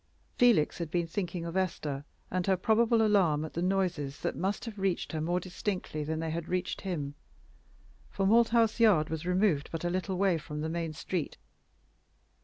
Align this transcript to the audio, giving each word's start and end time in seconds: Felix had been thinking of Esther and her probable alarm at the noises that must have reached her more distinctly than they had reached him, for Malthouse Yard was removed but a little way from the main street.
Felix 0.35 0.79
had 0.79 0.89
been 0.89 1.05
thinking 1.05 1.45
of 1.45 1.55
Esther 1.55 2.05
and 2.31 2.47
her 2.47 2.57
probable 2.57 3.05
alarm 3.05 3.45
at 3.45 3.53
the 3.53 3.61
noises 3.61 4.21
that 4.21 4.35
must 4.35 4.65
have 4.65 4.79
reached 4.79 5.11
her 5.11 5.21
more 5.21 5.39
distinctly 5.39 6.03
than 6.03 6.19
they 6.19 6.31
had 6.31 6.47
reached 6.49 6.81
him, 6.81 7.13
for 8.09 8.25
Malthouse 8.25 8.79
Yard 8.79 9.11
was 9.11 9.27
removed 9.27 9.69
but 9.71 9.85
a 9.85 9.91
little 9.91 10.17
way 10.17 10.39
from 10.39 10.61
the 10.61 10.69
main 10.69 10.91
street. 10.91 11.37